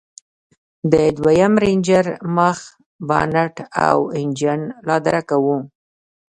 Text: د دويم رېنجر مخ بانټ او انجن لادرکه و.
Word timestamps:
د 0.91 0.93
دويم 1.17 1.53
رېنجر 1.63 2.05
مخ 2.35 2.57
بانټ 3.07 3.55
او 3.87 3.97
انجن 4.19 4.61
لادرکه 4.87 5.35
و. 5.43 5.47